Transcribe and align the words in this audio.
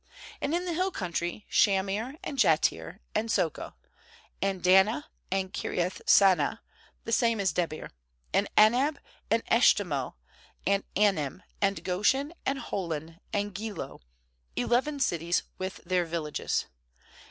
48And 0.41 0.55
in 0.55 0.65
the 0.65 0.73
hill 0.73 0.89
country: 0.89 1.45
Shamir, 1.47 2.17
and 2.23 2.39
Jattir, 2.39 3.01
and 3.13 3.29
Socoh; 3.29 3.75
49and 4.41 4.61
Dannah, 4.63 5.03
and 5.31 5.53
Kiriath 5.53 6.01
sann 6.07 6.39
ah— 6.39 6.59
the 7.05 7.11
same 7.11 7.39
is 7.39 7.53
De 7.53 7.67
bir; 7.67 7.91
Mand 8.33 8.47
Anab, 8.57 8.97
and 9.29 9.45
Eshtemoh, 9.45 10.15
and 10.65 10.83
Anim; 10.95 11.43
61and 11.61 11.83
Gpshen, 11.83 12.31
and 12.47 12.57
Holon, 12.61 13.19
and 13.31 13.53
Giloh; 13.53 14.01
eleven 14.55 14.99
cities 14.99 15.43
with 15.59 15.81
their 15.85 16.05
villages. 16.05 16.65